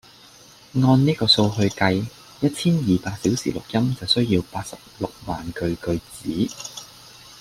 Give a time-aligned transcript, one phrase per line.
[0.73, 2.03] 按呢個數去計，
[2.39, 6.49] 一千二百小時錄音就需要八十六萬句句子